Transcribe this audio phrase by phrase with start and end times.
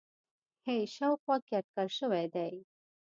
[0.65, 2.53] ه شاوخوا کې اټکل شوی دی